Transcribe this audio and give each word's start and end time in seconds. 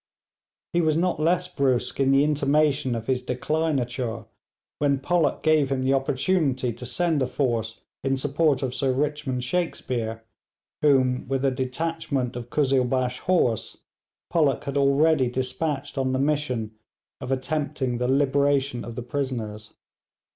He 0.73 0.81
was 0.81 0.97
not 0.97 1.19
less 1.19 1.47
brusque 1.47 1.99
in 1.99 2.09
the 2.11 2.23
intimation 2.23 2.95
of 2.95 3.05
his 3.05 3.21
declinature 3.21 4.25
when 4.79 4.97
Pollock 4.97 5.43
gave 5.43 5.71
him 5.71 5.83
the 5.83 5.93
opportunity 5.93 6.73
to 6.73 6.87
send 6.87 7.21
a 7.21 7.27
force 7.27 7.81
in 8.03 8.17
support 8.17 8.63
of 8.63 8.73
Sir 8.73 8.91
Richmond 8.93 9.43
Shakespear, 9.43 10.23
whom, 10.81 11.27
with 11.27 11.45
a 11.45 11.51
detachment 11.51 12.35
of 12.35 12.49
Kuzzilbash 12.49 13.19
horse, 13.19 13.77
Pollock 14.31 14.63
had 14.63 14.75
already 14.75 15.29
despatched 15.29 15.99
on 15.99 16.13
the 16.13 16.19
mission 16.19 16.71
of 17.19 17.31
attempting 17.31 17.99
the 17.99 18.07
liberation 18.07 18.83
of 18.83 18.95
the 18.95 19.03
prisoners. 19.03 19.71